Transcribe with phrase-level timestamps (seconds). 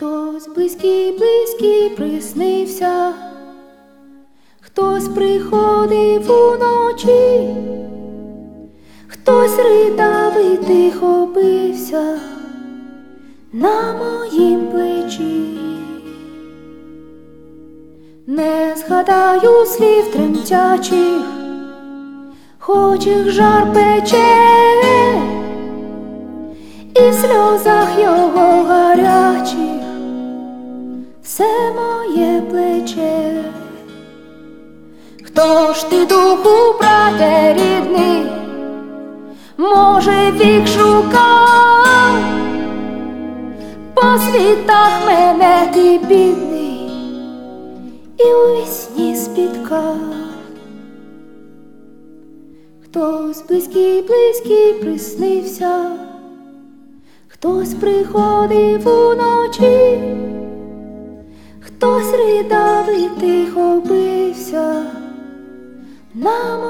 [0.00, 3.12] Хтось близький, близький приснився,
[4.60, 7.54] хтось приходив уночі,
[9.08, 12.18] хтось ридав і тихо бився
[13.52, 15.58] на моїм плечі.
[18.26, 21.22] Не згадаю слів тремтячих,
[22.58, 25.39] хоч їх жар пече,
[31.40, 33.44] все моє плече.
[35.24, 38.26] Хто ж ти духу, брате рідний,
[39.58, 42.16] може вік шукав,
[43.94, 46.90] по світах мене ти бідний
[48.18, 49.96] і у вісні спіткав.
[52.84, 55.90] Хтось близький, близький приснився,
[57.28, 59.98] хтось приходив уночі,
[61.80, 64.82] хтось ридав і тихо бився
[66.14, 66.69] на моїм